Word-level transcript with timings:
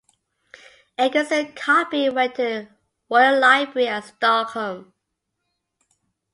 Eggertson's 0.97 1.51
copy 1.55 2.09
went 2.09 2.33
to 2.33 2.41
the 2.41 2.67
Royal 3.07 3.39
Library 3.39 3.87
at 3.87 4.03
Stockholm. 4.03 4.93